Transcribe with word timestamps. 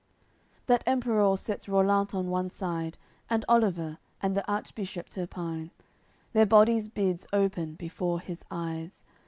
AOI. 0.01 0.03
CCXIII 0.03 0.65
That 0.65 0.83
Emperour 0.87 1.37
sets 1.37 1.65
Rollant 1.67 2.15
on 2.15 2.31
one 2.31 2.49
side 2.49 2.97
And 3.29 3.45
Oliver, 3.47 3.99
and 4.19 4.35
the 4.35 4.51
Archbishop 4.51 5.09
Turpine; 5.09 5.69
Their 6.33 6.47
bodies 6.47 6.87
bids 6.87 7.27
open 7.31 7.75
before 7.75 8.19
his 8.19 8.43
eyes. 8.49 9.03